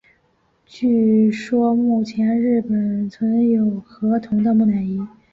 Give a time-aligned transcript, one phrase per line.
[0.65, 4.99] 据说目前日本存有河童的木乃伊。